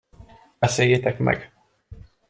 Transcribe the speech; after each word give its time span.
Beszéljétek 0.59 1.19
meg! 1.19 1.51